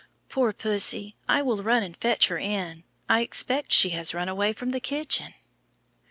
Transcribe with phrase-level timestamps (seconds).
[0.29, 2.85] "Poor pussy, I will run and fetch her in.
[3.07, 5.35] I expect she has run away from the kitchen."